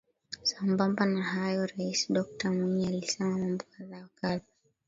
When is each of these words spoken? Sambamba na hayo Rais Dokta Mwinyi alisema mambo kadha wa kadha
Sambamba 0.49 1.03
na 1.13 1.21
hayo 1.23 1.67
Rais 1.67 2.11
Dokta 2.13 2.51
Mwinyi 2.51 2.87
alisema 2.87 3.37
mambo 3.37 3.63
kadha 3.77 3.95
wa 3.97 4.09
kadha 4.15 4.43